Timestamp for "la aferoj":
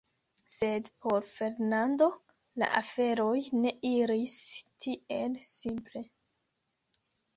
2.63-3.37